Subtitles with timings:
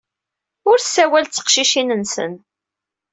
[0.69, 2.33] Ur ssawal ed teqcicin-nsen.